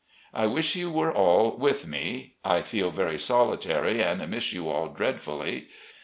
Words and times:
I 0.33 0.47
wish 0.47 0.75
you 0.75 0.89
were 0.89 1.13
all 1.13 1.55
with 1.59 1.85
me. 1.85 2.33
I 2.43 2.63
feel 2.63 2.89
very 2.89 3.19
solitary 3.19 4.01
and 4.01 4.27
miss 4.31 4.51
you 4.51 4.67
all 4.67 4.87
dreadfully. 4.87 5.67